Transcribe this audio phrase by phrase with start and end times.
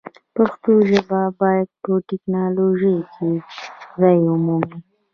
[0.35, 3.31] پښتو ژبه باید په ټکنالوژۍ کې
[4.01, 4.77] ځای ومومي.